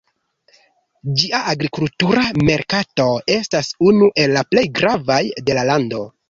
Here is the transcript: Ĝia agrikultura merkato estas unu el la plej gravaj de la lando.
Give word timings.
Ĝia 1.19 1.41
agrikultura 1.51 2.23
merkato 2.47 3.05
estas 3.35 3.69
unu 3.91 4.09
el 4.25 4.35
la 4.39 4.45
plej 4.55 4.65
gravaj 4.81 5.21
de 5.51 5.59
la 5.61 5.69
lando. 5.73 6.03